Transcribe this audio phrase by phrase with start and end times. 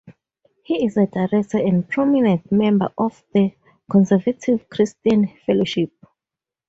[0.63, 3.53] He is a director and prominent member of the
[3.91, 5.91] Conservative Christian Fellowship.